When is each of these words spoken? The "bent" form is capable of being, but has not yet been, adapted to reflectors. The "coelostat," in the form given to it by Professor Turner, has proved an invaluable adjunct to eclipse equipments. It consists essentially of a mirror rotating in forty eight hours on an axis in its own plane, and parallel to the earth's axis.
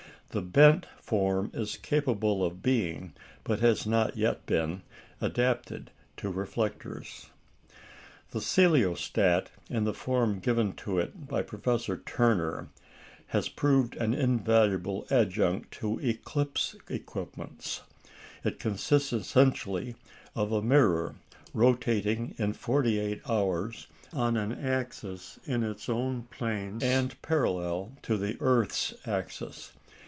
The 0.29 0.41
"bent" 0.41 0.85
form 1.01 1.51
is 1.53 1.75
capable 1.75 2.41
of 2.45 2.61
being, 2.61 3.11
but 3.43 3.59
has 3.59 3.85
not 3.85 4.15
yet 4.15 4.45
been, 4.45 4.81
adapted 5.19 5.91
to 6.15 6.29
reflectors. 6.29 7.25
The 8.29 8.39
"coelostat," 8.39 9.47
in 9.69 9.83
the 9.83 9.93
form 9.93 10.39
given 10.39 10.71
to 10.77 10.99
it 10.99 11.27
by 11.27 11.41
Professor 11.41 11.97
Turner, 11.97 12.69
has 13.35 13.49
proved 13.49 13.97
an 13.97 14.13
invaluable 14.13 15.05
adjunct 15.11 15.71
to 15.81 15.99
eclipse 15.99 16.77
equipments. 16.87 17.81
It 18.45 18.57
consists 18.57 19.11
essentially 19.11 19.95
of 20.33 20.53
a 20.53 20.61
mirror 20.61 21.15
rotating 21.53 22.35
in 22.37 22.53
forty 22.53 22.99
eight 22.99 23.21
hours 23.29 23.87
on 24.13 24.37
an 24.37 24.53
axis 24.53 25.41
in 25.43 25.61
its 25.65 25.89
own 25.89 26.21
plane, 26.31 26.79
and 26.81 27.21
parallel 27.21 27.91
to 28.03 28.15
the 28.15 28.37
earth's 28.39 28.93
axis. 29.05 29.73